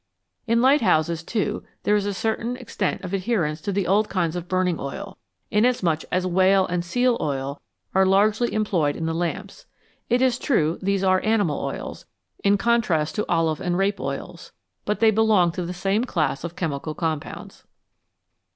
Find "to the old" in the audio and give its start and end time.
3.61-4.09